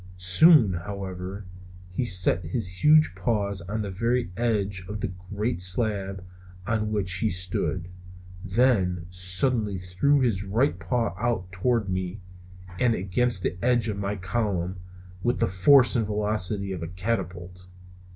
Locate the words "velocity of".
16.07-16.81